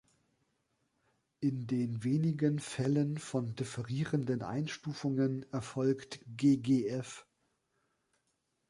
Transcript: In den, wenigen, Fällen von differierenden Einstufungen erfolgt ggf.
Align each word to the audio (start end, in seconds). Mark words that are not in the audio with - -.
In 1.41 1.67
den, 1.67 2.03
wenigen, 2.03 2.57
Fällen 2.57 3.19
von 3.19 3.53
differierenden 3.55 4.41
Einstufungen 4.41 5.45
erfolgt 5.53 6.21
ggf. 6.37 7.23